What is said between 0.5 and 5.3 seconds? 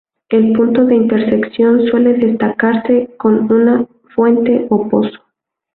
punto de intersección suele destacarse con una fuente o pozo.